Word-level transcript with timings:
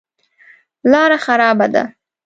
لاره 0.91 1.17
خرابه 1.25 1.67
ده. 1.73 1.83